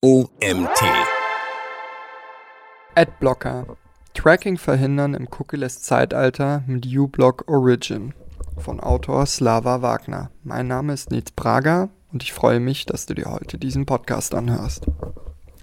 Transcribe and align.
OMT. 0.00 0.80
Adblocker. 2.94 3.66
Tracking 4.14 4.56
verhindern 4.56 5.14
im 5.14 5.26
cookieless 5.26 5.82
Zeitalter 5.82 6.62
mit 6.68 6.86
uBlock 6.86 7.48
Origin 7.48 8.14
von 8.58 8.78
Autor 8.78 9.26
Slava 9.26 9.82
Wagner. 9.82 10.30
Mein 10.44 10.68
Name 10.68 10.92
ist 10.92 11.10
Nils 11.10 11.32
Prager 11.32 11.88
und 12.12 12.22
ich 12.22 12.32
freue 12.32 12.60
mich, 12.60 12.86
dass 12.86 13.06
du 13.06 13.14
dir 13.14 13.24
heute 13.24 13.58
diesen 13.58 13.86
Podcast 13.86 14.36
anhörst. 14.36 14.86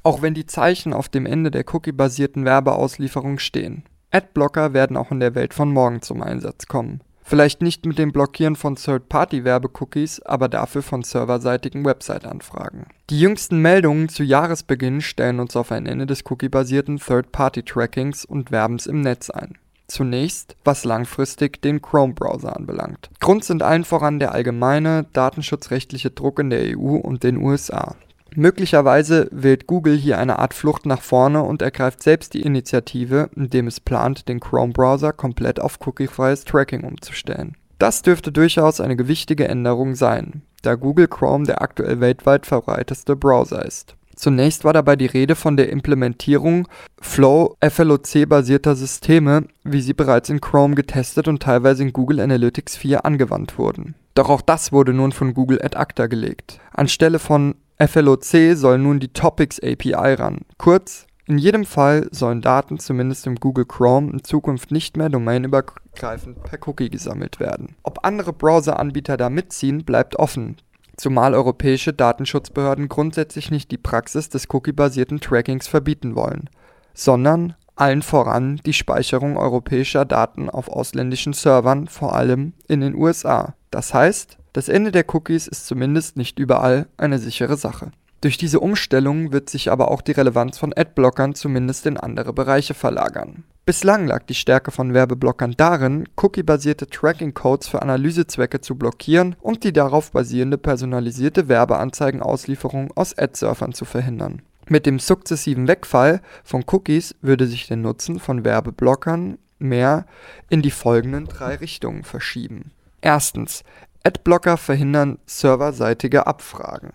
Auch 0.03 0.21
wenn 0.21 0.33
die 0.33 0.47
Zeichen 0.47 0.91
auf 0.91 1.07
dem 1.07 1.25
Ende 1.25 1.49
der 1.49 1.63
cookie-basierten 1.73 2.43
Werbeauslieferung 2.43 3.39
stehen. 3.39 3.85
Adblocker 4.11 4.73
werden 4.73 4.97
auch 4.97 5.11
in 5.11 5.21
der 5.21 5.33
Welt 5.35 5.53
von 5.53 5.71
morgen 5.71 6.01
zum 6.01 6.21
Einsatz 6.21 6.67
kommen. 6.67 6.99
Vielleicht 7.27 7.63
nicht 7.63 7.87
mit 7.87 7.97
dem 7.97 8.11
Blockieren 8.11 8.55
von 8.55 8.75
Third-Party-Werbecookies, 8.75 10.21
aber 10.21 10.47
dafür 10.47 10.83
von 10.83 11.01
serverseitigen 11.01 11.83
Website-Anfragen. 11.83 12.85
Die 13.09 13.19
jüngsten 13.19 13.57
Meldungen 13.63 14.09
zu 14.09 14.23
Jahresbeginn 14.23 15.01
stellen 15.01 15.39
uns 15.39 15.55
auf 15.55 15.71
ein 15.71 15.87
Ende 15.87 16.05
des 16.05 16.23
cookie-basierten 16.29 16.97
Third-Party-Trackings 16.99 18.25
und 18.25 18.51
Werbens 18.51 18.85
im 18.85 19.01
Netz 19.01 19.31
ein. 19.31 19.57
Zunächst, 19.87 20.55
was 20.63 20.85
langfristig 20.85 21.63
den 21.63 21.81
Chrome-Browser 21.81 22.55
anbelangt. 22.55 23.09
Grund 23.19 23.43
sind 23.43 23.63
allen 23.63 23.85
voran 23.85 24.19
der 24.19 24.31
allgemeine 24.31 25.07
datenschutzrechtliche 25.13 26.11
Druck 26.11 26.37
in 26.37 26.51
der 26.51 26.77
EU 26.77 26.95
und 26.95 27.23
den 27.23 27.37
USA. 27.37 27.95
Möglicherweise 28.35 29.29
wählt 29.31 29.65
Google 29.65 29.95
hier 29.95 30.17
eine 30.17 30.39
Art 30.39 30.53
Flucht 30.53 30.85
nach 30.85 31.01
vorne 31.01 31.41
und 31.41 31.61
ergreift 31.61 32.03
selbst 32.03 32.33
die 32.33 32.41
Initiative, 32.41 33.29
indem 33.35 33.67
es 33.67 33.79
plant, 33.79 34.27
den 34.27 34.39
Chrome-Browser 34.39 35.13
komplett 35.13 35.59
auf 35.59 35.79
cookiefreies 35.85 36.43
Tracking 36.43 36.83
umzustellen. 36.83 37.55
Das 37.79 38.01
dürfte 38.01 38.31
durchaus 38.31 38.79
eine 38.79 38.95
gewichtige 38.95 39.47
Änderung 39.47 39.95
sein, 39.95 40.43
da 40.61 40.75
Google 40.75 41.07
Chrome 41.07 41.45
der 41.45 41.61
aktuell 41.61 41.99
weltweit 41.99 42.45
verbreiteste 42.45 43.15
Browser 43.15 43.65
ist. 43.65 43.95
Zunächst 44.15 44.63
war 44.63 44.71
dabei 44.71 44.95
die 44.95 45.07
Rede 45.07 45.35
von 45.35 45.57
der 45.57 45.69
Implementierung 45.69 46.69
Flow 47.01 47.57
FLOC-basierter 47.61 48.75
Systeme, 48.75 49.45
wie 49.63 49.81
sie 49.81 49.93
bereits 49.93 50.29
in 50.29 50.39
Chrome 50.39 50.75
getestet 50.75 51.27
und 51.27 51.43
teilweise 51.43 51.83
in 51.83 51.91
Google 51.91 52.21
Analytics 52.21 52.77
4 52.77 53.05
angewandt 53.05 53.57
wurden. 53.57 53.95
Doch 54.13 54.29
auch 54.29 54.41
das 54.41 54.71
wurde 54.71 54.93
nun 54.93 55.11
von 55.11 55.33
Google 55.33 55.61
ad 55.61 55.75
acta 55.75 56.07
gelegt. 56.07 56.61
Anstelle 56.71 57.19
von 57.19 57.55
FLOC 57.77 58.55
soll 58.55 58.77
nun 58.77 59.01
die 59.01 59.09
Topics 59.09 59.59
API 59.59 60.13
ran. 60.13 60.41
Kurz, 60.57 61.07
in 61.27 61.37
jedem 61.37 61.65
Fall 61.65 62.07
sollen 62.11 62.41
Daten 62.41 62.79
zumindest 62.79 63.27
im 63.27 63.35
Google 63.35 63.65
Chrome 63.65 64.11
in 64.11 64.23
Zukunft 64.23 64.71
nicht 64.71 64.95
mehr 64.95 65.09
domainübergreifend 65.09 66.41
per 66.43 66.59
Cookie 66.67 66.89
gesammelt 66.89 67.39
werden. 67.39 67.75
Ob 67.83 68.05
andere 68.05 68.31
Browser-Anbieter 68.31 69.17
da 69.17 69.29
mitziehen, 69.29 69.83
bleibt 69.83 70.17
offen, 70.17 70.55
zumal 70.95 71.33
europäische 71.33 71.91
Datenschutzbehörden 71.91 72.87
grundsätzlich 72.87 73.51
nicht 73.51 73.71
die 73.71 73.77
Praxis 73.77 74.29
des 74.29 74.47
cookie-basierten 74.53 75.19
Trackings 75.19 75.67
verbieten 75.67 76.15
wollen, 76.15 76.49
sondern 76.93 77.55
allen 77.75 78.03
voran 78.03 78.61
die 78.65 78.73
Speicherung 78.73 79.35
europäischer 79.35 80.05
Daten 80.05 80.49
auf 80.49 80.69
ausländischen 80.69 81.33
Servern, 81.33 81.87
vor 81.87 82.15
allem 82.15 82.53
in 82.69 82.79
den 82.79 82.95
USA. 82.95 83.55
Das 83.69 83.93
heißt, 83.93 84.37
das 84.55 84.69
Ende 84.69 84.93
der 84.93 85.03
Cookies 85.13 85.47
ist 85.47 85.67
zumindest 85.67 86.15
nicht 86.15 86.39
überall 86.39 86.87
eine 86.95 87.19
sichere 87.19 87.57
Sache. 87.57 87.91
Durch 88.21 88.37
diese 88.37 88.61
Umstellung 88.61 89.33
wird 89.33 89.49
sich 89.49 89.69
aber 89.69 89.91
auch 89.91 90.01
die 90.01 90.13
Relevanz 90.13 90.57
von 90.57 90.71
Adblockern 90.73 91.35
zumindest 91.35 91.85
in 91.85 91.97
andere 91.97 92.31
Bereiche 92.31 92.73
verlagern. 92.73 93.43
Bislang 93.65 94.07
lag 94.07 94.23
die 94.23 94.33
Stärke 94.33 94.71
von 94.71 94.93
Werbeblockern 94.93 95.55
darin, 95.57 96.07
cookiebasierte 96.15 96.87
Tracking-Codes 96.87 97.67
für 97.67 97.81
Analysezwecke 97.81 98.61
zu 98.61 98.75
blockieren 98.75 99.35
und 99.41 99.65
die 99.65 99.73
darauf 99.73 100.13
basierende 100.13 100.57
personalisierte 100.57 101.49
Werbeanzeigenauslieferung 101.49 102.91
aus 102.95 103.17
Ad-Surfern 103.17 103.73
zu 103.73 103.83
verhindern. 103.83 104.41
Mit 104.69 104.85
dem 104.85 104.99
sukzessiven 104.99 105.67
Wegfall 105.67 106.21
von 106.45 106.63
Cookies 106.71 107.13
würde 107.21 107.45
sich 107.45 107.67
der 107.67 107.77
Nutzen 107.77 108.19
von 108.19 108.45
Werbeblockern 108.45 109.37
mehr 109.59 110.05
in 110.49 110.61
die 110.61 110.71
folgenden 110.71 111.25
drei 111.25 111.55
Richtungen 111.55 112.05
verschieben. 112.05 112.71
Erstens, 113.01 113.63
Adblocker 114.05 114.57
verhindern 114.57 115.17
serverseitige 115.25 116.27
Abfragen. 116.27 116.93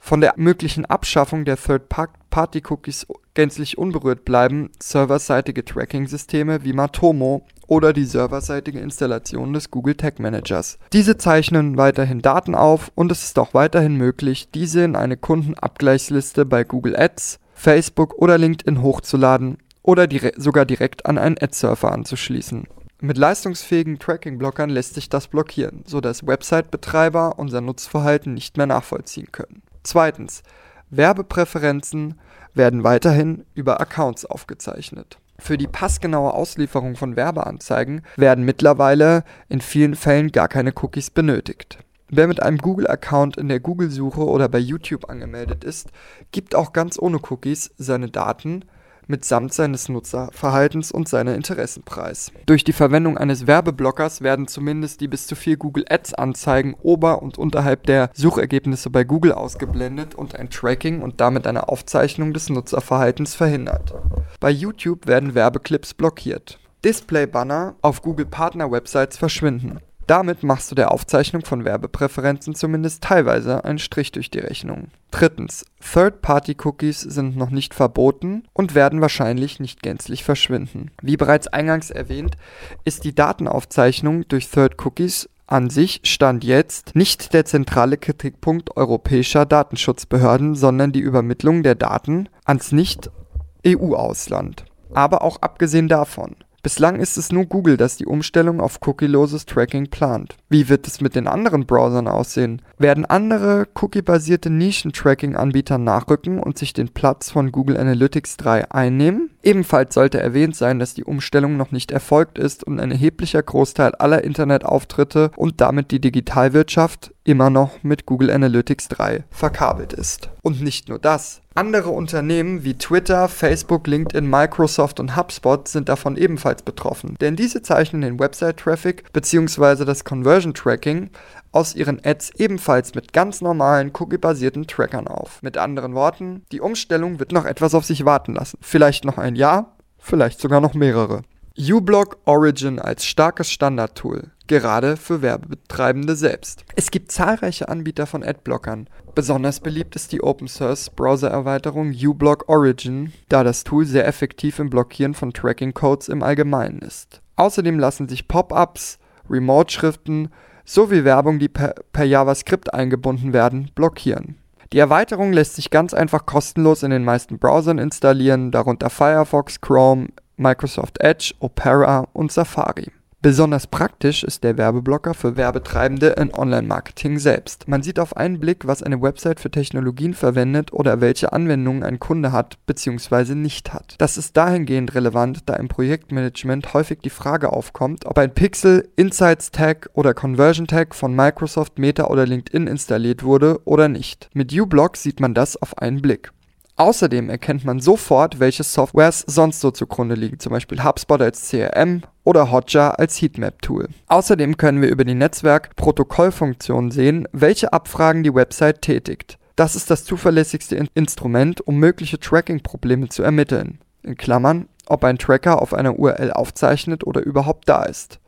Von 0.00 0.20
der 0.20 0.34
möglichen 0.36 0.86
Abschaffung 0.86 1.44
der 1.44 1.56
Third-Party-Cookies 1.56 3.06
gänzlich 3.34 3.78
unberührt 3.78 4.24
bleiben 4.24 4.70
serverseitige 4.80 5.64
Tracking-Systeme 5.64 6.64
wie 6.64 6.72
Matomo 6.72 7.46
oder 7.68 7.92
die 7.92 8.06
serverseitige 8.06 8.80
Installation 8.80 9.52
des 9.52 9.70
Google 9.70 9.94
Tag 9.94 10.18
Managers. 10.18 10.80
Diese 10.92 11.16
zeichnen 11.16 11.76
weiterhin 11.76 12.22
Daten 12.22 12.56
auf 12.56 12.90
und 12.96 13.12
es 13.12 13.22
ist 13.22 13.38
auch 13.38 13.54
weiterhin 13.54 13.94
möglich, 13.94 14.50
diese 14.52 14.82
in 14.82 14.96
eine 14.96 15.16
Kundenabgleichsliste 15.16 16.44
bei 16.44 16.64
Google 16.64 16.96
Ads, 16.96 17.38
Facebook 17.54 18.14
oder 18.18 18.36
LinkedIn 18.36 18.82
hochzuladen 18.82 19.58
oder 19.82 20.08
dire 20.08 20.32
sogar 20.36 20.66
direkt 20.66 21.06
an 21.06 21.18
einen 21.18 21.38
Ad-Surfer 21.40 21.92
anzuschließen. 21.92 22.66
Mit 23.00 23.16
leistungsfähigen 23.16 24.00
Tracking-Blockern 24.00 24.70
lässt 24.70 24.94
sich 24.94 25.08
das 25.08 25.28
blockieren, 25.28 25.84
sodass 25.86 26.26
Website-Betreiber 26.26 27.38
unser 27.38 27.60
Nutzverhalten 27.60 28.34
nicht 28.34 28.56
mehr 28.56 28.66
nachvollziehen 28.66 29.30
können. 29.30 29.62
Zweitens. 29.84 30.42
Werbepräferenzen 30.90 32.18
werden 32.54 32.82
weiterhin 32.82 33.44
über 33.54 33.80
Accounts 33.80 34.24
aufgezeichnet. 34.24 35.18
Für 35.38 35.56
die 35.56 35.68
passgenaue 35.68 36.34
Auslieferung 36.34 36.96
von 36.96 37.14
Werbeanzeigen 37.14 38.02
werden 38.16 38.44
mittlerweile 38.44 39.22
in 39.48 39.60
vielen 39.60 39.94
Fällen 39.94 40.32
gar 40.32 40.48
keine 40.48 40.72
Cookies 40.74 41.10
benötigt. 41.10 41.78
Wer 42.08 42.26
mit 42.26 42.42
einem 42.42 42.58
Google-Account 42.58 43.36
in 43.36 43.48
der 43.48 43.60
Google-Suche 43.60 44.24
oder 44.24 44.48
bei 44.48 44.58
YouTube 44.58 45.08
angemeldet 45.08 45.62
ist, 45.62 45.90
gibt 46.32 46.54
auch 46.54 46.72
ganz 46.72 46.98
ohne 46.98 47.18
Cookies 47.18 47.70
seine 47.76 48.08
Daten 48.08 48.64
mitsamt 49.08 49.52
seines 49.52 49.88
Nutzerverhaltens 49.88 50.92
und 50.92 51.08
seiner 51.08 51.34
Interessen 51.34 51.82
preis. 51.82 52.30
Durch 52.46 52.62
die 52.62 52.72
Verwendung 52.72 53.18
eines 53.18 53.46
Werbeblockers 53.46 54.20
werden 54.20 54.46
zumindest 54.46 55.00
die 55.00 55.08
bis 55.08 55.26
zu 55.26 55.34
vier 55.34 55.56
Google 55.56 55.84
Ads 55.90 56.14
Anzeigen 56.14 56.76
ober 56.82 57.22
und 57.22 57.38
unterhalb 57.38 57.84
der 57.84 58.10
Suchergebnisse 58.14 58.90
bei 58.90 59.04
Google 59.04 59.32
ausgeblendet 59.32 60.14
und 60.14 60.36
ein 60.36 60.50
Tracking 60.50 61.02
und 61.02 61.20
damit 61.20 61.46
eine 61.46 61.68
Aufzeichnung 61.68 62.32
des 62.32 62.48
Nutzerverhaltens 62.48 63.34
verhindert. 63.34 63.94
Bei 64.38 64.50
YouTube 64.50 65.06
werden 65.06 65.34
Werbeclips 65.34 65.94
blockiert. 65.94 66.60
Display-Banner 66.84 67.74
auf 67.82 68.02
Google 68.02 68.26
Partner-Websites 68.26 69.16
verschwinden. 69.16 69.80
Damit 70.08 70.42
machst 70.42 70.70
du 70.70 70.74
der 70.74 70.90
Aufzeichnung 70.90 71.44
von 71.44 71.66
Werbepräferenzen 71.66 72.54
zumindest 72.54 73.02
teilweise 73.04 73.66
einen 73.66 73.78
Strich 73.78 74.10
durch 74.10 74.30
die 74.30 74.38
Rechnung. 74.38 74.88
Drittens, 75.10 75.66
Third-Party-Cookies 75.80 77.02
sind 77.02 77.36
noch 77.36 77.50
nicht 77.50 77.74
verboten 77.74 78.44
und 78.54 78.74
werden 78.74 79.02
wahrscheinlich 79.02 79.60
nicht 79.60 79.82
gänzlich 79.82 80.24
verschwinden. 80.24 80.90
Wie 81.02 81.18
bereits 81.18 81.46
eingangs 81.48 81.90
erwähnt, 81.90 82.38
ist 82.86 83.04
die 83.04 83.14
Datenaufzeichnung 83.14 84.26
durch 84.28 84.48
Third-Cookies 84.48 85.28
an 85.46 85.68
sich 85.68 86.00
stand 86.04 86.42
jetzt 86.42 86.94
nicht 86.94 87.34
der 87.34 87.44
zentrale 87.44 87.98
Kritikpunkt 87.98 88.78
europäischer 88.78 89.44
Datenschutzbehörden, 89.44 90.54
sondern 90.54 90.92
die 90.92 91.00
Übermittlung 91.00 91.62
der 91.62 91.74
Daten 91.74 92.30
ans 92.44 92.72
Nicht-EU-Ausland. 92.72 94.64
Aber 94.94 95.20
auch 95.20 95.42
abgesehen 95.42 95.88
davon, 95.88 96.36
Bislang 96.62 96.96
ist 96.96 97.16
es 97.16 97.30
nur 97.30 97.46
Google, 97.46 97.76
das 97.76 97.96
die 97.96 98.06
Umstellung 98.06 98.60
auf 98.60 98.80
cookieloses 98.84 99.46
Tracking 99.46 99.90
plant. 99.90 100.36
Wie 100.48 100.68
wird 100.68 100.86
es 100.88 101.00
mit 101.00 101.14
den 101.14 101.28
anderen 101.28 101.66
Browsern 101.66 102.08
aussehen? 102.08 102.62
Werden 102.78 103.04
andere 103.04 103.68
cookie-basierte 103.80 104.50
Nischen-Tracking-Anbieter 104.50 105.78
nachrücken 105.78 106.40
und 106.40 106.58
sich 106.58 106.72
den 106.72 106.88
Platz 106.88 107.30
von 107.30 107.52
Google 107.52 107.76
Analytics 107.76 108.38
3 108.38 108.72
einnehmen? 108.72 109.30
Ebenfalls 109.42 109.94
sollte 109.94 110.20
erwähnt 110.20 110.56
sein, 110.56 110.80
dass 110.80 110.94
die 110.94 111.04
Umstellung 111.04 111.56
noch 111.56 111.70
nicht 111.70 111.92
erfolgt 111.92 112.38
ist 112.38 112.64
und 112.64 112.80
ein 112.80 112.90
erheblicher 112.90 113.42
Großteil 113.42 113.94
aller 113.94 114.24
Internetauftritte 114.24 115.30
und 115.36 115.60
damit 115.60 115.92
die 115.92 116.00
Digitalwirtschaft 116.00 117.12
immer 117.28 117.50
noch 117.50 117.82
mit 117.82 118.06
Google 118.06 118.30
Analytics 118.30 118.88
3 118.88 119.24
verkabelt 119.30 119.92
ist. 119.92 120.30
Und 120.42 120.62
nicht 120.62 120.88
nur 120.88 120.98
das. 120.98 121.42
Andere 121.54 121.90
Unternehmen 121.90 122.64
wie 122.64 122.78
Twitter, 122.78 123.28
Facebook, 123.28 123.86
LinkedIn, 123.86 124.28
Microsoft 124.28 124.98
und 124.98 125.14
HubSpot 125.14 125.68
sind 125.68 125.90
davon 125.90 126.16
ebenfalls 126.16 126.62
betroffen, 126.62 127.16
denn 127.20 127.36
diese 127.36 127.60
zeichnen 127.60 128.00
den 128.00 128.18
Website-Traffic 128.18 129.12
bzw. 129.12 129.84
das 129.84 130.04
Conversion-Tracking 130.04 131.10
aus 131.52 131.74
ihren 131.74 132.00
Ads 132.02 132.30
ebenfalls 132.36 132.94
mit 132.94 133.12
ganz 133.12 133.42
normalen 133.42 133.92
cookie-basierten 133.98 134.66
Trackern 134.66 135.06
auf. 135.06 135.42
Mit 135.42 135.58
anderen 135.58 135.94
Worten, 135.94 136.44
die 136.50 136.60
Umstellung 136.60 137.18
wird 137.18 137.32
noch 137.32 137.44
etwas 137.44 137.74
auf 137.74 137.84
sich 137.84 138.06
warten 138.06 138.34
lassen. 138.34 138.58
Vielleicht 138.62 139.04
noch 139.04 139.18
ein 139.18 139.36
Jahr, 139.36 139.76
vielleicht 139.98 140.40
sogar 140.40 140.60
noch 140.60 140.74
mehrere 140.74 141.22
uBlock 141.58 142.18
Origin 142.24 142.78
als 142.78 143.04
starkes 143.04 143.50
Standardtool, 143.50 144.30
gerade 144.48 144.96
für 144.96 145.22
Werbetreibende 145.22 146.16
selbst. 146.16 146.64
Es 146.74 146.90
gibt 146.90 147.12
zahlreiche 147.12 147.68
Anbieter 147.68 148.06
von 148.06 148.24
Adblockern. 148.24 148.88
Besonders 149.14 149.60
beliebt 149.60 149.94
ist 149.96 150.12
die 150.12 150.22
Open 150.22 150.48
Source 150.48 150.90
Browser-Erweiterung 150.90 151.92
uBlock 151.92 152.48
Origin, 152.48 153.12
da 153.28 153.44
das 153.44 153.64
Tool 153.64 153.84
sehr 153.84 154.06
effektiv 154.06 154.58
im 154.58 154.70
Blockieren 154.70 155.14
von 155.14 155.32
Tracking-Codes 155.32 156.08
im 156.08 156.22
Allgemeinen 156.22 156.80
ist. 156.80 157.20
Außerdem 157.36 157.78
lassen 157.78 158.08
sich 158.08 158.26
Pop-ups, 158.26 158.98
Remote-Schriften 159.30 160.30
sowie 160.64 161.04
Werbung, 161.04 161.38
die 161.38 161.48
per, 161.48 161.74
per 161.92 162.04
JavaScript 162.04 162.74
eingebunden 162.74 163.32
werden, 163.32 163.70
blockieren. 163.74 164.36
Die 164.72 164.78
Erweiterung 164.78 165.32
lässt 165.32 165.54
sich 165.54 165.70
ganz 165.70 165.94
einfach 165.94 166.26
kostenlos 166.26 166.82
in 166.82 166.90
den 166.90 167.04
meisten 167.04 167.38
Browsern 167.38 167.78
installieren, 167.78 168.50
darunter 168.50 168.90
Firefox, 168.90 169.62
Chrome, 169.62 170.08
Microsoft 170.36 171.00
Edge, 171.00 171.34
Opera 171.40 172.06
und 172.12 172.30
Safari. 172.30 172.92
Besonders 173.20 173.66
praktisch 173.66 174.22
ist 174.22 174.44
der 174.44 174.56
Werbeblocker 174.56 175.12
für 175.12 175.36
Werbetreibende 175.36 176.10
in 176.10 176.32
Online-Marketing 176.32 177.18
selbst. 177.18 177.66
Man 177.66 177.82
sieht 177.82 177.98
auf 177.98 178.16
einen 178.16 178.38
Blick, 178.38 178.68
was 178.68 178.80
eine 178.80 179.02
Website 179.02 179.40
für 179.40 179.50
Technologien 179.50 180.14
verwendet 180.14 180.72
oder 180.72 181.00
welche 181.00 181.32
Anwendungen 181.32 181.82
ein 181.82 181.98
Kunde 181.98 182.30
hat 182.30 182.64
bzw. 182.66 183.34
nicht 183.34 183.74
hat. 183.74 183.96
Das 183.98 184.18
ist 184.18 184.36
dahingehend 184.36 184.94
relevant, 184.94 185.40
da 185.46 185.54
im 185.54 185.66
Projektmanagement 185.66 186.72
häufig 186.74 187.00
die 187.00 187.10
Frage 187.10 187.52
aufkommt, 187.52 188.06
ob 188.06 188.16
ein 188.18 188.32
Pixel, 188.32 188.88
Insights 188.94 189.50
Tag 189.50 189.90
oder 189.94 190.14
Conversion 190.14 190.68
Tag 190.68 190.94
von 190.94 191.12
Microsoft, 191.12 191.80
Meta 191.80 192.04
oder 192.04 192.24
LinkedIn 192.24 192.68
installiert 192.68 193.24
wurde 193.24 193.58
oder 193.64 193.88
nicht. 193.88 194.30
Mit 194.32 194.56
uBlock 194.56 194.96
sieht 194.96 195.18
man 195.18 195.34
das 195.34 195.60
auf 195.60 195.76
einen 195.78 196.00
Blick. 196.00 196.30
Außerdem 196.78 197.28
erkennt 197.28 197.64
man 197.64 197.80
sofort, 197.80 198.38
welche 198.38 198.62
Softwares 198.62 199.24
sonst 199.26 199.60
so 199.60 199.72
zugrunde 199.72 200.14
liegen, 200.14 200.38
zum 200.38 200.52
Beispiel 200.52 200.84
HubSpot 200.84 201.20
als 201.20 201.50
CRM 201.50 202.02
oder 202.22 202.52
Hotjar 202.52 203.00
als 203.00 203.20
Heatmap-Tool. 203.20 203.88
Außerdem 204.06 204.56
können 204.56 204.80
wir 204.80 204.88
über 204.88 205.04
die 205.04 205.14
Netzwerk-Protokollfunktion 205.14 206.92
sehen, 206.92 207.26
welche 207.32 207.72
Abfragen 207.72 208.22
die 208.22 208.32
Website 208.32 208.80
tätigt. 208.82 209.38
Das 209.56 209.74
ist 209.74 209.90
das 209.90 210.04
zuverlässigste 210.04 210.76
in 210.76 210.88
Instrument, 210.94 211.66
um 211.66 211.78
mögliche 211.78 212.20
Tracking-Probleme 212.20 213.08
zu 213.08 213.24
ermitteln. 213.24 213.80
In 214.04 214.16
Klammern, 214.16 214.68
ob 214.86 215.02
ein 215.02 215.18
Tracker 215.18 215.60
auf 215.60 215.74
einer 215.74 215.98
URL 215.98 216.32
aufzeichnet 216.32 217.04
oder 217.04 217.22
überhaupt 217.22 217.68
da 217.68 217.82
ist. 217.86 218.20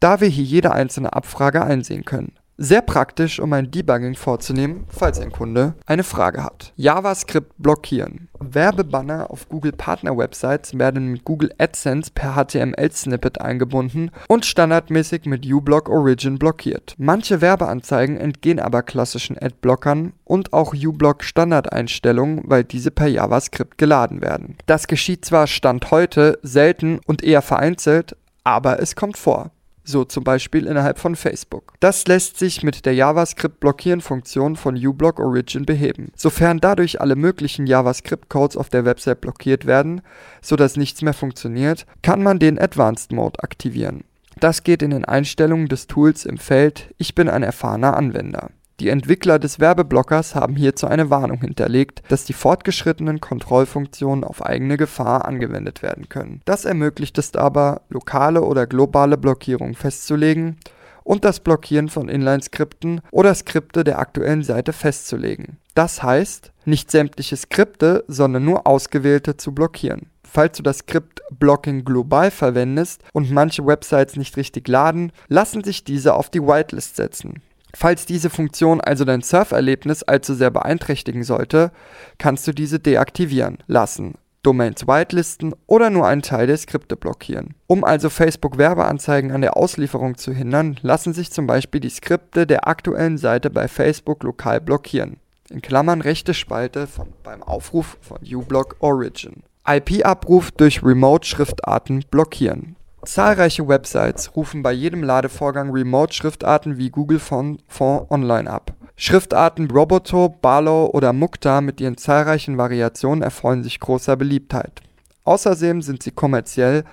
Da 0.00 0.20
wir 0.20 0.28
hier 0.28 0.44
jede 0.44 0.72
einzelne 0.72 1.14
Abfrage 1.14 1.64
einsehen 1.64 2.04
können. 2.04 2.34
Sehr 2.62 2.82
praktisch, 2.82 3.40
um 3.40 3.54
ein 3.54 3.70
Debugging 3.70 4.16
vorzunehmen, 4.16 4.84
falls 4.88 5.18
ein 5.18 5.32
Kunde 5.32 5.72
eine 5.86 6.04
Frage 6.04 6.44
hat. 6.44 6.74
JavaScript 6.76 7.54
blockieren. 7.56 8.28
Werbebanner 8.38 9.30
auf 9.30 9.48
Google 9.48 9.72
Partner 9.72 10.18
Websites 10.18 10.78
werden 10.78 11.06
mit 11.06 11.24
Google 11.24 11.54
AdSense 11.56 12.10
per 12.14 12.34
HTML-Snippet 12.34 13.40
eingebunden 13.40 14.10
und 14.28 14.44
standardmäßig 14.44 15.24
mit 15.24 15.50
uBlock 15.50 15.88
Origin 15.88 16.38
blockiert. 16.38 16.96
Manche 16.98 17.40
Werbeanzeigen 17.40 18.18
entgehen 18.18 18.60
aber 18.60 18.82
klassischen 18.82 19.38
Adblockern 19.38 20.12
und 20.24 20.52
auch 20.52 20.74
uBlock 20.74 21.24
Standardeinstellungen, 21.24 22.42
weil 22.44 22.64
diese 22.64 22.90
per 22.90 23.06
JavaScript 23.06 23.78
geladen 23.78 24.20
werden. 24.20 24.58
Das 24.66 24.86
geschieht 24.86 25.24
zwar 25.24 25.46
Stand 25.46 25.90
heute 25.90 26.38
selten 26.42 27.00
und 27.06 27.24
eher 27.24 27.40
vereinzelt, 27.40 28.18
aber 28.44 28.82
es 28.82 28.96
kommt 28.96 29.16
vor 29.16 29.50
so 29.84 30.04
zum 30.04 30.24
Beispiel 30.24 30.66
innerhalb 30.66 30.98
von 30.98 31.16
Facebook. 31.16 31.74
Das 31.80 32.06
lässt 32.06 32.38
sich 32.38 32.62
mit 32.62 32.86
der 32.86 32.94
JavaScript-Blockieren-Funktion 32.94 34.56
von 34.56 34.76
uBlock 34.76 35.18
Origin 35.18 35.64
beheben. 35.64 36.12
Sofern 36.16 36.60
dadurch 36.60 37.00
alle 37.00 37.16
möglichen 37.16 37.66
JavaScript-Codes 37.66 38.56
auf 38.56 38.68
der 38.68 38.84
Website 38.84 39.20
blockiert 39.20 39.66
werden, 39.66 40.02
sodass 40.42 40.76
nichts 40.76 41.02
mehr 41.02 41.14
funktioniert, 41.14 41.86
kann 42.02 42.22
man 42.22 42.38
den 42.38 42.58
Advanced 42.58 43.12
Mode 43.12 43.42
aktivieren. 43.42 44.04
Das 44.38 44.62
geht 44.62 44.82
in 44.82 44.90
den 44.90 45.04
Einstellungen 45.04 45.68
des 45.68 45.86
Tools 45.86 46.24
im 46.24 46.38
Feld 46.38 46.94
Ich 46.96 47.14
bin 47.14 47.28
ein 47.28 47.42
erfahrener 47.42 47.96
Anwender. 47.96 48.50
Die 48.80 48.88
Entwickler 48.88 49.38
des 49.38 49.60
Werbeblockers 49.60 50.34
haben 50.34 50.56
hierzu 50.56 50.86
eine 50.86 51.10
Warnung 51.10 51.42
hinterlegt, 51.42 52.02
dass 52.08 52.24
die 52.24 52.32
fortgeschrittenen 52.32 53.20
Kontrollfunktionen 53.20 54.24
auf 54.24 54.42
eigene 54.42 54.78
Gefahr 54.78 55.26
angewendet 55.26 55.82
werden 55.82 56.08
können. 56.08 56.40
Das 56.46 56.64
ermöglicht 56.64 57.18
es 57.18 57.36
aber, 57.36 57.82
lokale 57.90 58.40
oder 58.40 58.66
globale 58.66 59.18
Blockierungen 59.18 59.74
festzulegen 59.74 60.56
und 61.04 61.26
das 61.26 61.40
Blockieren 61.40 61.90
von 61.90 62.08
Inline-Skripten 62.08 63.02
oder 63.10 63.34
Skripte 63.34 63.84
der 63.84 63.98
aktuellen 63.98 64.42
Seite 64.44 64.72
festzulegen. 64.72 65.58
Das 65.74 66.02
heißt, 66.02 66.50
nicht 66.64 66.90
sämtliche 66.90 67.36
Skripte, 67.36 68.04
sondern 68.08 68.46
nur 68.46 68.66
ausgewählte 68.66 69.36
zu 69.36 69.52
blockieren. 69.52 70.06
Falls 70.22 70.56
du 70.56 70.62
das 70.62 70.78
Skript 70.78 71.20
Blocking 71.30 71.84
global 71.84 72.30
verwendest 72.30 73.02
und 73.12 73.30
manche 73.30 73.66
Websites 73.66 74.16
nicht 74.16 74.38
richtig 74.38 74.68
laden, 74.68 75.12
lassen 75.28 75.64
sich 75.64 75.84
diese 75.84 76.14
auf 76.14 76.30
die 76.30 76.42
Whitelist 76.42 76.96
setzen. 76.96 77.42
Falls 77.74 78.06
diese 78.06 78.30
Funktion 78.30 78.80
also 78.80 79.04
dein 79.04 79.22
Surferlebnis 79.22 80.02
allzu 80.02 80.34
sehr 80.34 80.50
beeinträchtigen 80.50 81.24
sollte, 81.24 81.72
kannst 82.18 82.46
du 82.46 82.52
diese 82.52 82.80
deaktivieren 82.80 83.58
lassen, 83.66 84.14
Domains 84.42 84.86
whitelisten 84.86 85.54
oder 85.66 85.90
nur 85.90 86.06
einen 86.06 86.22
Teil 86.22 86.46
der 86.46 86.56
Skripte 86.56 86.96
blockieren. 86.96 87.54
Um 87.66 87.84
also 87.84 88.08
Facebook 88.08 88.56
Werbeanzeigen 88.56 89.32
an 89.32 89.42
der 89.42 89.56
Auslieferung 89.56 90.16
zu 90.16 90.32
hindern, 90.32 90.78
lassen 90.82 91.12
sich 91.12 91.30
zum 91.30 91.46
Beispiel 91.46 91.80
die 91.80 91.90
Skripte 91.90 92.46
der 92.46 92.66
aktuellen 92.66 93.18
Seite 93.18 93.50
bei 93.50 93.68
Facebook 93.68 94.22
lokal 94.22 94.60
blockieren. 94.60 95.18
In 95.50 95.60
Klammern 95.60 96.00
rechte 96.00 96.32
Spalte 96.32 96.86
von, 96.86 97.08
beim 97.22 97.42
Aufruf 97.42 97.98
von 98.00 98.18
uBlock 98.22 98.76
Origin. 98.80 99.42
IP-Abruf 99.66 100.52
durch 100.52 100.82
Remote-Schriftarten 100.82 102.04
blockieren. 102.10 102.76
Zahlreiche 103.04 103.66
Websites 103.66 104.36
rufen 104.36 104.62
bei 104.62 104.72
jedem 104.72 105.02
Ladevorgang 105.02 105.70
Remote-Schriftarten 105.70 106.76
wie 106.76 106.90
Google 106.90 107.18
Font, 107.18 107.62
Online 107.80 108.50
ab. 108.50 108.74
Schriftarten 108.96 109.70
Roboto, 109.70 110.28
Barlow 110.28 110.90
oder 110.92 111.14
Mukta 111.14 111.62
mit 111.62 111.80
ihren 111.80 111.96
zahlreichen 111.96 112.58
Variationen 112.58 113.22
erfreuen 113.22 113.62
sich 113.62 113.80
großer 113.80 114.16
Beliebtheit. 114.16 114.82
Außerdem 115.24 115.80
sind 115.80 116.02
sie 116.02 116.10
kommerziell 116.10 116.84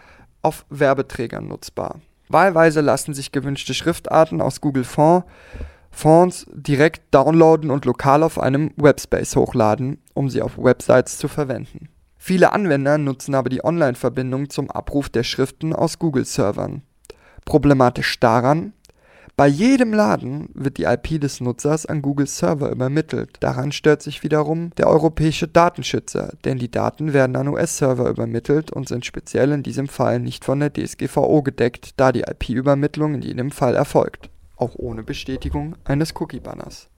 auf 0.41 0.65
Werbeträgern 0.69 1.47
nutzbar. 1.47 1.99
Wahlweise 2.29 2.79
lassen 2.81 3.13
sich 3.13 3.33
gewünschte 3.33 3.73
Schriftarten 3.73 4.41
aus 4.41 4.61
Google 4.61 4.85
Font 4.85 5.25
Fonts 5.97 6.45
direkt 6.53 7.13
downloaden 7.13 7.71
und 7.71 7.85
lokal 7.85 8.21
auf 8.21 8.39
einem 8.39 8.71
Webspace 8.75 9.35
hochladen, 9.35 9.99
um 10.13 10.29
sie 10.29 10.43
auf 10.43 10.57
Websites 10.57 11.17
zu 11.17 11.27
verwenden. 11.27 11.89
Viele 12.27 12.51
Anwender 12.51 12.97
nutzen 12.97 13.35
aber 13.35 13.47
die 13.47 13.63
Online-Verbindung 13.63 14.49
zum 14.49 14.69
Abruf 14.69 15.07
der 15.07 15.23
Schriften 15.23 15.71
aus 15.71 15.97
Google-Servern. 15.97 16.81
Problematisch 17.45 18.19
daran, 18.19 18.73
bei 19.37 19.47
jedem 19.47 19.93
Laden 19.93 20.49
wird 20.53 20.77
die 20.77 20.83
IP 20.83 21.21
des 21.21 21.39
Nutzers 21.39 21.85
an 21.85 22.01
Google-Server 22.01 22.69
übermittelt. 22.69 23.37
Daran 23.39 23.71
stört 23.71 24.01
sich 24.01 24.23
wiederum 24.23 24.71
der 24.75 24.87
europäische 24.87 25.47
Datenschützer, 25.47 26.33
denn 26.43 26.57
die 26.57 26.69
Daten 26.69 27.13
werden 27.13 27.37
an 27.37 27.47
US-Server 27.47 28.09
übermittelt 28.09 28.73
und 28.73 28.89
sind 28.89 29.05
speziell 29.05 29.53
in 29.53 29.63
diesem 29.63 29.87
Fall 29.87 30.19
nicht 30.19 30.43
von 30.43 30.59
der 30.59 30.73
DSGVO 30.73 31.43
gedeckt, 31.43 31.91
da 31.95 32.11
die 32.11 32.23
IP-Übermittlung 32.23 33.13
in 33.13 33.21
jedem 33.21 33.51
Fall 33.51 33.73
erfolgt, 33.73 34.29
auch 34.57 34.75
ohne 34.75 35.03
Bestätigung 35.03 35.77
eines 35.85 36.13
Cookie-Banners. 36.13 36.89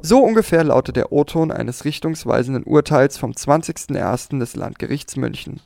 So 0.00 0.22
ungefähr 0.22 0.62
lautet 0.64 0.96
der 0.96 1.12
O-Ton 1.12 1.50
eines 1.50 1.84
richtungsweisenden 1.84 2.64
Urteils 2.64 3.18
vom 3.18 3.32
20.01. 3.32 4.38
des 4.38 4.54
Landgerichts 4.54 5.16
München. 5.16 5.60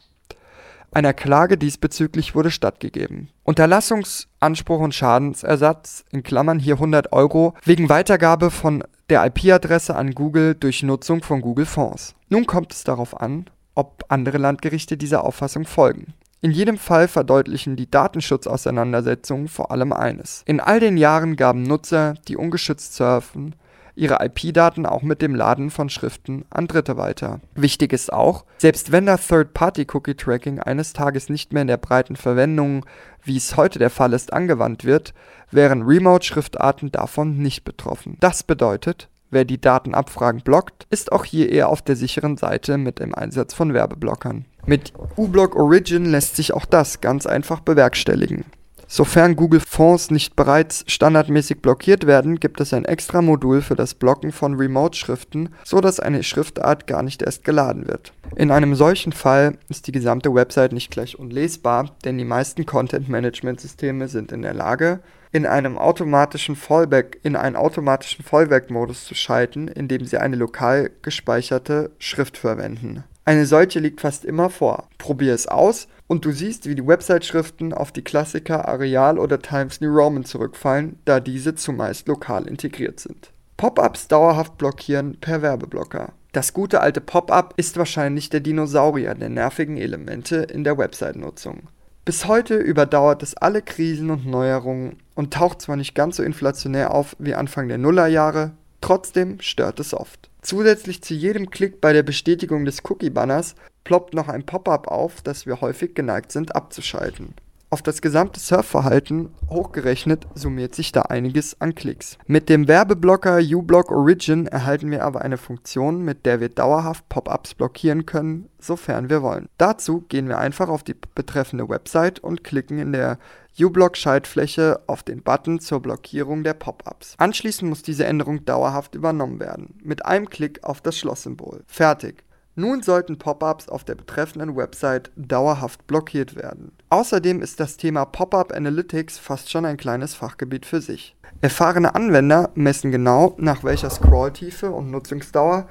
Einer 0.93 1.13
Klage 1.13 1.57
diesbezüglich 1.57 2.35
wurde 2.35 2.51
stattgegeben. 2.51 3.29
Unterlassungsanspruch 3.45 4.81
und 4.81 4.95
Schadensersatz 4.95 6.05
in 6.11 6.23
Klammern 6.23 6.59
hier 6.59 6.75
100 6.75 7.13
Euro 7.13 7.55
wegen 7.65 7.89
Weitergabe 7.89 8.51
von 8.51 8.83
der 9.09 9.25
IP-Adresse 9.27 9.95
an 9.95 10.15
Google 10.15 10.55
durch 10.55 10.83
Nutzung 10.83 11.23
von 11.23 11.43
Google 11.43 11.67
Fonds. 11.67 12.15
Nun 12.29 12.47
kommt 12.47 12.73
es 12.73 12.83
darauf 12.83 13.21
an, 13.21 13.47
ob 13.75 14.05
andere 14.09 14.39
Landgerichte 14.39 14.97
dieser 14.97 15.25
Auffassung 15.25 15.65
folgen. 15.65 16.15
In 16.41 16.51
jedem 16.51 16.79
Fall 16.79 17.07
verdeutlichen 17.07 17.77
die 17.77 17.91
Datenschutzauseinandersetzungen 17.91 19.49
vor 19.49 19.71
allem 19.71 19.93
eines. 19.93 20.43
In 20.47 20.59
all 20.59 20.81
den 20.81 20.97
Jahren 20.97 21.37
gaben 21.37 21.63
Nutzer, 21.63 22.15
die 22.27 22.37
ungeschützt 22.37 22.95
surfen, 22.95 23.55
ihre 24.01 24.25
IP-Daten 24.25 24.87
auch 24.87 25.03
mit 25.03 25.23
dem 25.23 25.35
Laden 25.35 25.71
von 25.71 25.91
Schriften 25.91 26.45
an 26.51 26.67
Dritte 26.67 26.97
weiter. 26.97 27.41
Wichtig 27.55 27.93
ist 27.93 28.13
auch, 28.13 28.45
selbst 28.59 28.93
wenn 28.93 29.07
das 29.07 29.27
Third-Party-Cookie-Tracking 29.29 30.59
eines 30.59 30.93
Tages 30.93 31.29
nicht 31.29 31.53
mehr 31.53 31.63
in 31.63 31.69
der 31.69 31.77
breiten 31.77 32.17
Verwendung, 32.17 32.87
wie 33.23 33.37
es 33.37 33.57
heute 33.57 33.79
der 33.79 33.91
Fall 33.91 34.15
ist, 34.15 34.33
angewandt 34.33 34.85
wird, 34.85 35.13
wären 35.51 35.83
Remote-Schriftarten 35.83 36.91
davon 36.91 37.39
nicht 37.39 37.65
betroffen. 37.65 38.17
Das 38.21 38.43
bedeutet, 38.43 39.09
Wer 39.33 39.45
die 39.45 39.61
Datenabfragen 39.61 40.41
blockt, 40.41 40.89
ist 40.91 41.13
auch 41.13 41.25
hier 41.25 41.51
eher 41.51 41.69
auf 41.69 41.83
der 41.83 41.95
sicheren 41.95 42.37
Seite 42.37 42.79
mit 42.79 42.99
dem 42.99 43.15
Einsatz 43.15 43.55
von 43.55 43.73
Werbeblockern. 43.73 44.45
Mit 44.67 44.93
uBlock 45.17 45.55
Origin 45.55 46.05
lässt 46.05 46.35
sich 46.35 46.53
auch 46.53 46.65
das 46.65 47.01
ganz 47.01 47.27
einfach 47.27 47.61
bewerkstelligen. 47.61 48.45
Sofern 48.93 49.37
Google 49.37 49.61
Fonds 49.61 50.11
nicht 50.11 50.35
bereits 50.35 50.83
standardmäßig 50.89 51.63
blockiert 51.63 52.09
werden, 52.09 52.41
gibt 52.41 52.61
es 52.61 52.75
ein 52.75 52.85
extra 52.85 53.23
Modul 53.23 53.63
für 53.63 53.77
das 53.77 53.95
Blocken 53.95 54.33
von 54.33 54.55
Remote-Schriften, 54.55 55.51
so 55.63 55.81
dass 55.81 56.01
eine 56.01 56.25
Schriftart 56.25 56.89
gar 56.89 57.05
nicht 57.05 57.23
erst 57.23 57.45
geladen 57.45 57.87
wird. 57.87 58.13
In 58.35 58.51
einem 58.51 58.75
solchen 58.75 59.13
Fall 59.13 59.59
ist 59.69 59.87
die 59.87 59.93
gesamte 59.93 60.35
Website 60.35 60.73
nicht 60.73 60.91
gleich 60.91 61.17
unlesbar, 61.17 61.95
denn 62.05 62.19
die 62.19 62.25
meisten 62.25 62.67
Content-Management-Systeme 62.67 64.09
sind 64.09 64.33
in 64.33 64.43
der 64.43 64.55
Lage, 64.55 64.99
in 65.31 65.47
einem 65.47 65.79
automatischen 65.79 66.57
Fallback 66.57 67.21
in 67.23 67.37
einen 67.37 67.55
automatischen 67.55 68.25
Fallback-Modus 68.25 69.05
zu 69.05 69.15
schalten, 69.15 69.69
indem 69.69 70.05
sie 70.05 70.19
eine 70.19 70.35
lokal 70.35 70.91
gespeicherte 71.03 71.93
Schrift 72.01 72.37
verwenden. 72.37 73.05
Eine 73.25 73.47
solche 73.47 73.81
liegt 73.81 74.01
fast 74.01 74.25
immer 74.25 74.51
vor. 74.51 74.89
Probier 74.99 75.35
es 75.35 75.47
aus 75.47 75.89
und 76.07 76.25
du 76.25 76.33
siehst, 76.33 76.69
wie 76.69 76.75
die 76.75 76.87
Website-Schriften 76.87 77.73
auf 77.73 77.93
die 77.93 78.03
Klassiker 78.03 78.67
Areal 78.67 79.19
oder 79.19 79.41
Times 79.41 79.81
New 79.81 79.95
Roman 79.95 80.25
zurückfallen, 80.25 80.99
da 81.05 81.21
diese 81.21 81.55
zumeist 81.55 82.09
lokal 82.09 82.49
integriert 82.49 82.99
sind. 82.99 83.33
Pop-ups 83.57 84.09
dauerhaft 84.09 84.57
blockieren 84.59 85.19
per 85.21 85.43
Werbeblocker. 85.43 86.13
Das 86.33 86.55
gute 86.55 86.81
alte 86.81 87.01
Pop-up 87.01 87.55
ist 87.57 87.77
wahrscheinlich 87.77 88.31
der 88.31 88.41
Dinosaurier 88.41 89.15
der 89.15 89.29
nervigen 89.29 89.77
Elemente 89.77 90.37
in 90.37 90.65
der 90.65 90.79
Website-Nutzung. 90.79 91.69
Bis 92.05 92.27
heute 92.27 92.57
überdauert 92.57 93.23
es 93.23 93.37
alle 93.37 93.63
Krisen 93.63 94.11
und 94.11 94.27
Neuerungen 94.27 94.97
und 95.15 95.35
taucht 95.35 95.61
zwar 95.61 95.77
nicht 95.77 95.95
ganz 95.95 96.17
so 96.17 96.23
inflationär 96.23 96.95
auf 96.95 97.15
wie 97.19 97.35
Anfang 97.35 97.69
der 97.69 97.79
Nullerjahre, 97.79 98.53
trotzdem 98.81 99.41
stört 99.41 99.81
es 99.81 99.95
oft. 99.95 100.31
Zusätzlich 100.43 101.03
zu 101.03 101.15
jedem 101.15 101.51
Klick 101.51 101.81
bei 101.81 101.93
der 101.93 102.03
Bestätigung 102.03 102.65
des 102.65 102.83
Cookie-Banners 102.85 103.55
ploppt 103.85 104.15
noch 104.15 104.29
ein 104.29 104.47
Pop-up 104.47 104.89
auf, 104.89 105.23
das 105.23 105.47
wir 105.47 105.61
häufig 105.61 105.95
geneigt 105.95 106.33
sind 106.33 106.55
abzuschalten. 106.55 107.35
Auf 107.73 107.83
das 107.83 108.03
gesamte 108.03 108.41
Surfverhalten 108.41 109.31
hochgerechnet 109.49 110.27
summiert 110.35 110.75
sich 110.75 110.91
da 110.91 111.03
einiges 111.03 111.61
an 111.61 111.77
Klicks. 111.77 112.19
Mit 112.27 112.49
dem 112.49 112.67
Werbeblocker 112.67 113.39
uBlock 113.39 113.93
Origin 113.93 114.49
erhalten 114.49 114.91
wir 114.91 115.05
aber 115.05 115.23
eine 115.23 115.37
Funktion, 115.37 116.05
mit 116.05 116.27
der 116.27 116.41
wir 116.41 116.49
dauerhaft 116.49 117.09
Pop-ups 117.09 117.55
blockieren 117.55 118.07
können, 118.07 118.49
sofern 118.59 119.09
wir 119.09 119.23
wollen. 119.23 119.49
Dazu 119.57 120.01
gehen 120.09 120.27
wir 120.27 120.39
einfach 120.39 120.69
auf 120.69 120.83
die 120.83 120.97
betreffende 121.15 121.69
Website 121.69 122.19
und 122.19 122.43
klicken 122.43 122.81
in 122.81 122.91
der 122.91 123.21
uBlock-Schaltfläche 123.57 124.81
auf 124.89 125.05
den 125.05 125.23
Button 125.23 125.61
zur 125.61 125.79
Blockierung 125.81 126.43
der 126.43 126.55
Pop-ups. 126.55 127.15
Anschließend 127.19 127.69
muss 127.69 127.85
diese 127.85 128.05
Änderung 128.05 128.45
dauerhaft 128.45 128.97
übernommen 128.97 129.39
werden. 129.39 129.79
Mit 129.85 130.05
einem 130.05 130.29
Klick 130.29 130.65
auf 130.65 130.81
das 130.81 130.99
Schlosssymbol. 130.99 131.63
Fertig. 131.69 132.25
Nun 132.57 132.83
sollten 132.83 133.19
Pop-ups 133.19 133.69
auf 133.69 133.85
der 133.85 133.95
betreffenden 133.95 134.57
Website 134.57 135.11
dauerhaft 135.17 135.87
blockiert 135.87 136.35
werden. 136.35 136.73
Außerdem 136.89 137.43
ist 137.43 137.61
das 137.61 137.77
Thema 137.77 138.05
Pop-up 138.05 138.53
Analytics 138.53 139.19
fast 139.19 139.51
schon 139.51 139.65
ein 139.65 139.77
kleines 139.77 140.15
Fachgebiet 140.15 140.67
für 140.67 140.81
sich. 140.81 141.17
Erfahrene 141.41 141.95
Anwender 141.95 142.51
messen 142.55 142.91
genau, 142.91 143.35
nach 143.39 143.63
welcher 143.63 143.89
Scrolltiefe 143.89 144.71
und 144.71 144.91
Nutzungsdauer 144.91 145.69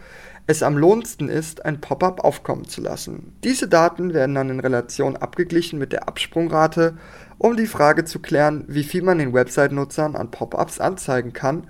es 0.48 0.64
am 0.64 0.78
lohnendsten 0.78 1.30
ist, 1.30 1.64
ein 1.64 1.80
Pop-up 1.80 2.24
aufkommen 2.24 2.66
zu 2.66 2.82
lassen. 2.82 3.36
Diese 3.44 3.68
Daten 3.68 4.16
werden 4.16 4.34
dann 4.34 4.50
in 4.50 4.60
Relation 4.60 5.16
abgeglichen 5.16 5.78
mit 5.78 5.92
der 5.92 6.08
Absprungrate, 6.08 6.98
um 7.38 7.56
die 7.56 7.68
Frage 7.68 8.04
zu 8.04 8.20
klären, 8.20 8.66
wie 8.68 8.84
viel 8.84 9.04
man 9.04 9.20
den 9.20 9.34
Website-Nutzern 9.34 10.16
an 10.16 10.32
Pop-ups 10.32 10.80
anzeigen 10.80 11.34
kann, 11.34 11.68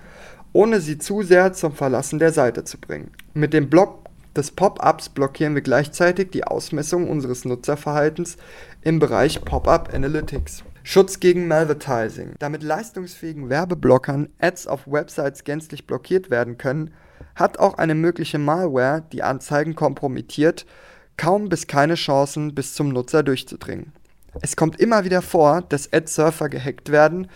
ohne 0.54 0.80
sie 0.80 0.96
zu 0.96 1.22
sehr 1.22 1.52
zum 1.52 1.74
Verlassen 1.74 2.18
der 2.18 2.32
Seite 2.32 2.64
zu 2.64 2.78
bringen. 2.78 3.10
Mit 3.34 3.52
dem 3.52 3.68
Block 3.68 3.99
des 4.36 4.52
Pop-ups 4.52 5.08
blockieren 5.08 5.54
wir 5.54 5.62
gleichzeitig 5.62 6.30
die 6.30 6.44
Ausmessung 6.44 7.08
unseres 7.08 7.44
Nutzerverhaltens 7.44 8.36
im 8.82 8.98
Bereich 8.98 9.44
Pop-up 9.44 9.92
Analytics. 9.92 10.64
Schutz 10.82 11.20
gegen 11.20 11.46
Malvertising. 11.46 12.34
Damit 12.38 12.62
leistungsfähigen 12.62 13.50
Werbeblockern 13.50 14.28
Ads 14.38 14.66
auf 14.66 14.86
Websites 14.86 15.44
gänzlich 15.44 15.86
blockiert 15.86 16.30
werden 16.30 16.58
können, 16.58 16.92
hat 17.34 17.58
auch 17.58 17.74
eine 17.74 17.94
mögliche 17.94 18.38
Malware, 18.38 19.04
die 19.12 19.22
Anzeigen 19.22 19.74
kompromittiert, 19.74 20.66
kaum 21.16 21.48
bis 21.48 21.66
keine 21.66 21.94
Chancen, 21.94 22.54
bis 22.54 22.74
zum 22.74 22.88
Nutzer 22.88 23.22
durchzudringen. 23.22 23.92
Es 24.42 24.56
kommt 24.56 24.80
immer 24.80 25.04
wieder 25.04 25.22
vor, 25.22 25.62
dass 25.62 25.92
Ad-Surfer 25.92 26.48
gehackt 26.48 26.90
werden 26.90 27.28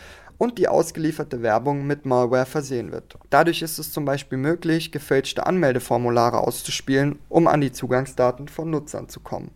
und 0.45 0.59
die 0.59 0.69
ausgelieferte 0.69 1.43
Werbung 1.43 1.87
mit 1.87 2.07
Malware 2.07 2.47
versehen 2.47 2.93
wird. 2.93 3.17
Dadurch 3.31 3.63
ist 3.63 3.79
es 3.79 3.93
zum 3.93 4.05
Beispiel 4.05 4.39
möglich, 4.39 4.93
gefälschte 4.93 5.47
Anmeldeformulare 5.47 6.39
auszuspielen, 6.39 7.19
um 7.29 7.49
an 7.49 7.61
die 7.61 7.73
Zugangsdaten 7.73 8.47
von 8.49 8.71
Nutzern 8.71 9.09
zu 9.09 9.21
kommen. 9.21 9.51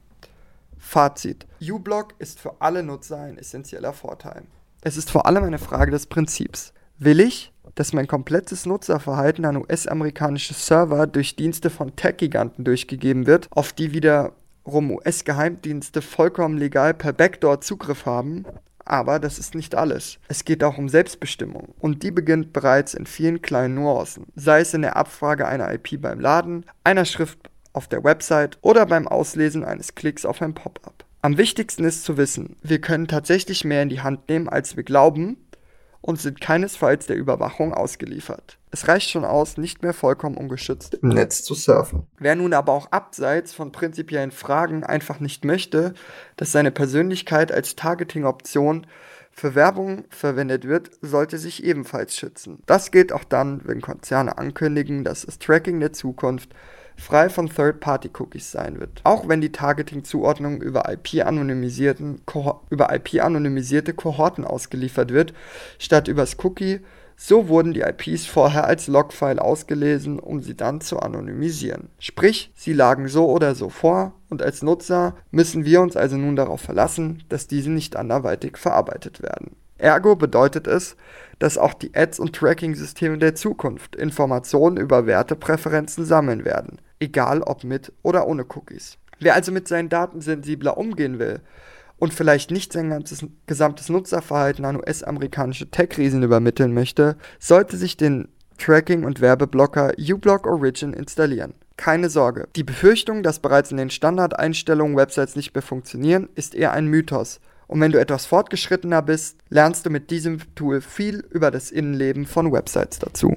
Fazit. 0.78 1.46
uBlock 1.60 2.14
ist 2.18 2.40
für 2.40 2.60
alle 2.60 2.82
Nutzer 2.82 3.20
ein 3.20 3.38
essentieller 3.38 3.92
Vorteil. 3.92 4.42
Es 4.80 4.96
ist 4.96 5.10
vor 5.10 5.26
allem 5.26 5.44
eine 5.44 5.58
Frage 5.58 5.90
des 5.90 6.06
Prinzips. 6.06 6.72
Will 6.98 7.20
ich, 7.20 7.52
dass 7.74 7.92
mein 7.92 8.06
komplettes 8.06 8.64
Nutzerverhalten 8.64 9.44
an 9.44 9.56
US-amerikanische 9.56 10.54
Server 10.54 11.06
durch 11.06 11.36
Dienste 11.36 11.68
von 11.68 11.94
Tech-Giganten 11.94 12.64
durchgegeben 12.64 13.26
wird, 13.26 13.48
auf 13.50 13.72
die 13.72 13.92
wiederum 13.92 14.90
US-Geheimdienste 14.90 16.00
vollkommen 16.00 16.56
legal 16.56 16.94
per 16.94 17.12
Backdoor 17.12 17.60
Zugriff 17.60 18.06
haben? 18.06 18.46
Aber 18.88 19.18
das 19.18 19.38
ist 19.38 19.54
nicht 19.54 19.74
alles. 19.74 20.18
Es 20.28 20.46
geht 20.46 20.64
auch 20.64 20.78
um 20.78 20.88
Selbstbestimmung. 20.88 21.74
Und 21.78 22.02
die 22.02 22.10
beginnt 22.10 22.54
bereits 22.54 22.94
in 22.94 23.04
vielen 23.04 23.42
kleinen 23.42 23.74
Nuancen. 23.74 24.24
Sei 24.34 24.60
es 24.60 24.72
in 24.72 24.80
der 24.80 24.96
Abfrage 24.96 25.46
einer 25.46 25.70
IP 25.74 26.00
beim 26.00 26.20
Laden, 26.20 26.64
einer 26.84 27.04
Schrift 27.04 27.50
auf 27.74 27.86
der 27.86 28.02
Website 28.02 28.56
oder 28.62 28.86
beim 28.86 29.06
Auslesen 29.06 29.62
eines 29.62 29.94
Klicks 29.94 30.24
auf 30.24 30.40
ein 30.40 30.54
Pop-up. 30.54 31.04
Am 31.20 31.36
wichtigsten 31.36 31.84
ist 31.84 32.04
zu 32.04 32.16
wissen, 32.16 32.56
wir 32.62 32.80
können 32.80 33.08
tatsächlich 33.08 33.62
mehr 33.62 33.82
in 33.82 33.90
die 33.90 34.00
Hand 34.00 34.28
nehmen, 34.30 34.48
als 34.48 34.76
wir 34.76 34.84
glauben 34.84 35.36
und 36.00 36.20
sind 36.20 36.40
keinesfalls 36.40 37.06
der 37.06 37.16
Überwachung 37.16 37.74
ausgeliefert. 37.74 38.58
Es 38.70 38.86
reicht 38.86 39.10
schon 39.10 39.24
aus, 39.24 39.56
nicht 39.56 39.82
mehr 39.82 39.94
vollkommen 39.94 40.36
ungeschützt 40.36 40.94
im 40.94 41.08
Netz 41.08 41.42
zu 41.42 41.54
surfen. 41.54 42.06
Wer 42.18 42.36
nun 42.36 42.52
aber 42.52 42.72
auch 42.72 42.92
abseits 42.92 43.52
von 43.54 43.72
prinzipiellen 43.72 44.30
Fragen 44.30 44.84
einfach 44.84 45.20
nicht 45.20 45.44
möchte, 45.44 45.94
dass 46.36 46.52
seine 46.52 46.70
Persönlichkeit 46.70 47.50
als 47.50 47.76
Targeting-Option 47.76 48.86
für 49.30 49.54
Werbung 49.54 50.04
verwendet 50.10 50.66
wird, 50.66 50.90
sollte 51.00 51.38
sich 51.38 51.64
ebenfalls 51.64 52.16
schützen. 52.16 52.62
Das 52.66 52.90
gilt 52.90 53.12
auch 53.12 53.24
dann, 53.24 53.62
wenn 53.64 53.80
Konzerne 53.80 54.36
ankündigen, 54.36 55.04
dass 55.04 55.24
das 55.24 55.38
Tracking 55.38 55.80
der 55.80 55.92
Zukunft 55.92 56.50
frei 56.98 57.30
von 57.30 57.48
Third-Party-Cookies 57.48 58.50
sein 58.50 58.80
wird. 58.80 59.00
Auch 59.04 59.28
wenn 59.28 59.40
die 59.40 59.52
Targeting-Zuordnung 59.52 60.60
über 60.60 60.90
IP-anonymisierten 60.92 62.22
über 62.70 62.94
IP-anonymisierte 62.94 63.94
Kohorten 63.94 64.44
ausgeliefert 64.44 65.12
wird, 65.12 65.32
statt 65.78 66.08
übers 66.08 66.36
Cookie, 66.42 66.80
so 67.20 67.48
wurden 67.48 67.74
die 67.74 67.80
IPs 67.80 68.26
vorher 68.26 68.64
als 68.64 68.86
Logfile 68.86 69.42
ausgelesen, 69.42 70.20
um 70.20 70.40
sie 70.40 70.56
dann 70.56 70.80
zu 70.80 71.00
anonymisieren. 71.00 71.88
Sprich, 71.98 72.52
sie 72.54 72.72
lagen 72.72 73.08
so 73.08 73.28
oder 73.28 73.56
so 73.56 73.70
vor 73.70 74.12
und 74.28 74.40
als 74.40 74.62
Nutzer 74.62 75.16
müssen 75.32 75.64
wir 75.64 75.80
uns 75.80 75.96
also 75.96 76.16
nun 76.16 76.36
darauf 76.36 76.60
verlassen, 76.60 77.24
dass 77.28 77.48
diese 77.48 77.70
nicht 77.70 77.96
anderweitig 77.96 78.56
verarbeitet 78.56 79.20
werden. 79.20 79.56
Ergo 79.78 80.14
bedeutet 80.14 80.66
es, 80.66 80.96
dass 81.38 81.58
auch 81.58 81.74
die 81.74 81.94
Ads- 81.94 82.20
und 82.20 82.34
Tracking-Systeme 82.34 83.18
der 83.18 83.34
Zukunft 83.34 83.96
Informationen 83.96 84.76
über 84.76 85.06
Wertepräferenzen 85.06 86.04
sammeln 86.04 86.44
werden, 86.44 86.78
egal 87.00 87.42
ob 87.42 87.64
mit 87.64 87.92
oder 88.02 88.26
ohne 88.26 88.44
Cookies. 88.44 88.98
Wer 89.20 89.34
also 89.34 89.52
mit 89.52 89.68
seinen 89.68 89.88
Daten 89.88 90.20
sensibler 90.20 90.78
umgehen 90.78 91.18
will 91.18 91.40
und 91.98 92.14
vielleicht 92.14 92.50
nicht 92.50 92.72
sein 92.72 92.90
ganzes 92.90 93.24
gesamtes 93.46 93.88
Nutzerverhalten 93.88 94.64
an 94.64 94.76
US-amerikanische 94.76 95.70
Tech-Riesen 95.70 96.22
übermitteln 96.22 96.72
möchte, 96.72 97.16
sollte 97.38 97.76
sich 97.76 97.96
den 97.96 98.28
Tracking- 98.58 99.04
und 99.04 99.20
Werbeblocker 99.20 99.92
uBlock 99.98 100.46
Origin 100.46 100.92
installieren. 100.92 101.54
Keine 101.76 102.10
Sorge, 102.10 102.48
die 102.56 102.64
Befürchtung, 102.64 103.22
dass 103.22 103.38
bereits 103.38 103.70
in 103.70 103.76
den 103.76 103.90
Standardeinstellungen 103.90 104.96
Websites 104.96 105.36
nicht 105.36 105.54
mehr 105.54 105.62
funktionieren, 105.62 106.28
ist 106.34 106.54
eher 106.54 106.72
ein 106.72 106.86
Mythos 106.86 107.40
und 107.68 107.82
wenn 107.82 107.92
du 107.92 108.00
etwas 108.00 108.26
fortgeschrittener 108.26 109.02
bist, 109.02 109.38
lernst 109.50 109.86
du 109.86 109.90
mit 109.90 110.10
diesem 110.10 110.38
Tool 110.54 110.80
viel 110.80 111.22
über 111.30 111.50
das 111.50 111.70
Innenleben 111.70 112.24
von 112.24 112.50
Websites 112.50 112.98
dazu. 112.98 113.36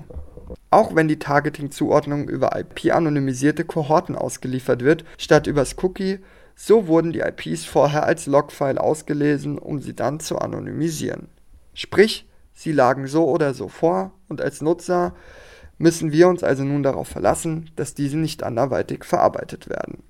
Auch 0.69 0.95
wenn 0.95 1.07
die 1.07 1.19
Targeting-Zuordnung 1.19 2.27
über 2.29 2.57
IP-anonymisierte 2.57 3.65
Kohorten 3.65 4.15
ausgeliefert 4.15 4.83
wird, 4.83 5.05
statt 5.17 5.47
übers 5.47 5.75
Cookie, 5.81 6.19
so 6.55 6.87
wurden 6.87 7.11
die 7.11 7.21
IPs 7.21 7.65
vorher 7.65 8.03
als 8.03 8.25
Logfile 8.25 8.79
ausgelesen, 8.79 9.57
um 9.57 9.79
sie 9.79 9.95
dann 9.95 10.19
zu 10.19 10.37
anonymisieren. 10.37 11.27
Sprich, 11.73 12.27
sie 12.53 12.71
lagen 12.71 13.07
so 13.07 13.27
oder 13.27 13.53
so 13.53 13.67
vor 13.67 14.11
und 14.27 14.41
als 14.41 14.61
Nutzer 14.61 15.15
müssen 15.77 16.11
wir 16.11 16.27
uns 16.27 16.43
also 16.43 16.63
nun 16.63 16.83
darauf 16.83 17.07
verlassen, 17.07 17.71
dass 17.75 17.95
diese 17.95 18.17
nicht 18.17 18.43
anderweitig 18.43 19.03
verarbeitet 19.03 19.69
werden. 19.69 20.03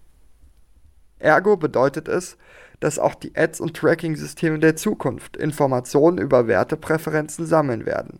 Ergo 1.19 1.55
bedeutet 1.55 2.07
es, 2.07 2.37
dass 2.79 2.99
auch 2.99 3.15
die 3.15 3.35
Ads- 3.35 3.61
und 3.61 3.77
Tracking-Systeme 3.77 4.59
der 4.59 4.75
Zukunft 4.75 5.37
Informationen 5.37 6.17
über 6.17 6.47
Wertepräferenzen 6.47 7.45
sammeln 7.45 7.85
werden, 7.85 8.19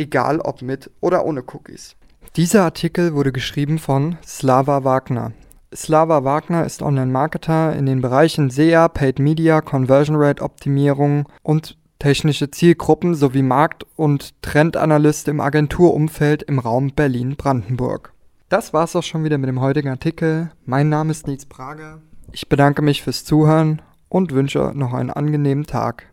egal 0.00 0.40
ob 0.40 0.62
mit 0.62 0.90
oder 1.00 1.24
ohne 1.24 1.42
Cookies. 1.42 1.94
Dieser 2.36 2.64
Artikel 2.64 3.14
wurde 3.14 3.32
geschrieben 3.32 3.78
von 3.78 4.16
Slava 4.24 4.84
Wagner. 4.84 5.32
Slava 5.74 6.24
Wagner 6.24 6.64
ist 6.64 6.82
Online-Marketer 6.82 7.76
in 7.76 7.86
den 7.86 8.00
Bereichen 8.00 8.50
SEA, 8.50 8.88
Paid 8.88 9.20
Media, 9.20 9.60
Conversion 9.60 10.16
Rate 10.16 10.42
Optimierung 10.42 11.28
und 11.42 11.76
technische 12.00 12.50
Zielgruppen 12.50 13.14
sowie 13.14 13.42
Markt- 13.42 13.86
und 13.94 14.42
Trendanalyst 14.42 15.28
im 15.28 15.40
Agenturumfeld 15.40 16.42
im 16.42 16.58
Raum 16.58 16.92
Berlin-Brandenburg. 16.92 18.12
Das 18.48 18.72
war's 18.72 18.96
auch 18.96 19.04
schon 19.04 19.22
wieder 19.22 19.38
mit 19.38 19.48
dem 19.48 19.60
heutigen 19.60 19.90
Artikel. 19.90 20.50
Mein 20.64 20.88
Name 20.88 21.12
ist 21.12 21.28
Nils 21.28 21.46
Prager. 21.46 22.00
Ich 22.32 22.48
bedanke 22.48 22.82
mich 22.82 23.02
fürs 23.02 23.24
Zuhören 23.24 23.80
und 24.08 24.32
wünsche 24.32 24.72
noch 24.74 24.92
einen 24.92 25.10
angenehmen 25.10 25.66
Tag. 25.66 26.09